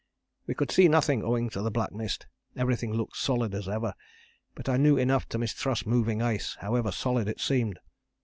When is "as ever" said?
3.53-3.93